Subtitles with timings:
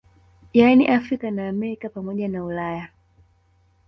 [0.53, 2.89] Yani Afrika na Amerika pamoja na Ulaya